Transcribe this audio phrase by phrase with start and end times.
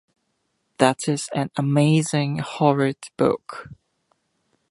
[0.79, 3.69] That is an amazing horrid book.